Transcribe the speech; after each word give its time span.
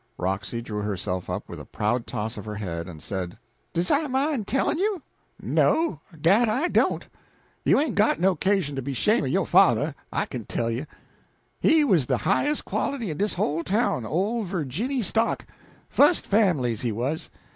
Roxy 0.17 0.63
drew 0.63 0.81
herself 0.81 1.29
up 1.29 1.47
with 1.47 1.59
a 1.59 1.63
proud 1.65 2.07
toss 2.07 2.35
of 2.35 2.43
her 2.45 2.55
head, 2.55 2.87
and 2.87 3.03
said 3.03 3.37
"Does 3.71 3.91
I 3.91 4.07
mine 4.07 4.45
tellin' 4.45 4.79
you? 4.79 5.03
No, 5.39 5.99
dat 6.19 6.49
I 6.49 6.69
don't! 6.69 7.07
You 7.63 7.79
ain't 7.79 7.93
got 7.93 8.19
no 8.19 8.35
'casion 8.35 8.75
to 8.77 8.81
be 8.81 8.95
shame' 8.95 9.21
o' 9.25 9.27
yo' 9.27 9.45
father, 9.45 9.93
I 10.11 10.25
kin 10.25 10.45
tell 10.45 10.71
you. 10.71 10.87
He 11.59 11.83
wuz 11.83 12.07
de 12.07 12.17
highest 12.17 12.65
quality 12.65 13.11
in 13.11 13.17
dis 13.17 13.35
whole 13.35 13.63
town 13.63 14.03
ole 14.03 14.41
Virginny 14.43 15.03
stock. 15.03 15.45
Fust 15.87 16.25
famblies, 16.25 16.81
he 16.81 16.91
wuz. 16.91 17.29